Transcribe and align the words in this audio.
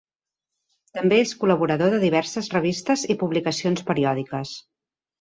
També 0.99 1.19
és 1.25 1.33
col·laborador 1.43 1.95
de 1.97 2.01
diverses 2.05 2.51
revistes 2.57 3.07
i 3.15 3.19
publicacions 3.27 3.89
periòdiques. 3.93 4.61